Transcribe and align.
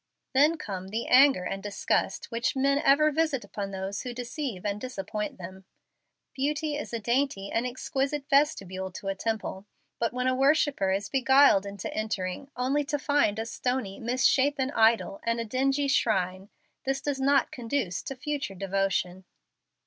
Then 0.33 0.57
come 0.57 0.87
the 0.87 1.05
anger 1.05 1.43
and 1.43 1.61
disgust 1.61 2.31
which 2.31 2.55
men 2.55 2.79
ever 2.79 3.11
visit 3.11 3.43
upon 3.43 3.69
those 3.69 4.01
who 4.01 4.15
deceive 4.15 4.65
and 4.65 4.81
disappoint 4.81 5.37
them. 5.37 5.63
Beauty 6.33 6.75
is 6.75 6.91
a 6.91 6.97
dainty 6.97 7.51
and 7.51 7.67
exquisite 7.67 8.27
vestibule 8.27 8.89
to 8.93 9.09
a 9.09 9.13
temple; 9.13 9.67
but 9.99 10.11
when 10.11 10.25
a 10.25 10.33
worshipper 10.33 10.89
is 10.91 11.07
beguiled 11.07 11.67
into 11.67 11.93
entering, 11.93 12.49
only 12.55 12.83
to 12.85 12.97
find 12.97 13.37
a 13.37 13.45
stony, 13.45 13.99
misshapen 13.99 14.71
idol 14.71 15.19
and 15.23 15.39
a 15.39 15.45
dingy 15.45 15.87
shrine, 15.87 16.49
this 16.83 16.99
does 16.99 17.21
not 17.21 17.51
conduce 17.51 18.01
to 18.01 18.15
future 18.15 18.55
devotion. 18.55 19.23